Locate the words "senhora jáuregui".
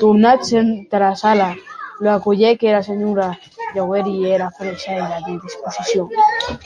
2.90-4.28